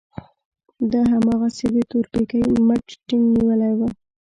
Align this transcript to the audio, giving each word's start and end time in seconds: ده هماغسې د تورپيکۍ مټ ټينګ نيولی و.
ده 0.91 0.99
هماغسې 1.11 1.65
د 1.75 1.77
تورپيکۍ 1.91 2.43
مټ 2.67 2.85
ټينګ 3.07 3.25
نيولی 3.33 3.71
و. 3.77 3.79